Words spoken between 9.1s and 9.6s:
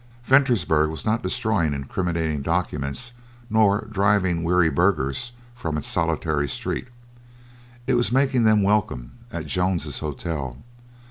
at